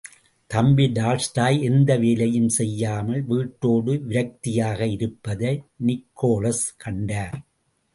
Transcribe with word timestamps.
தம்பி 0.51 0.85
டால்ஸ்டாய் 0.87 1.61
எந்த 1.61 1.97
வேலையும் 1.97 2.49
செய்யாமல் 2.49 3.23
வீட்டோடு 3.27 3.93
விரக்தியாக 4.09 4.91
இருப்பதை 4.91 5.53
நிக்கோலஸ் 5.85 6.67
கண்டார். 6.77 7.37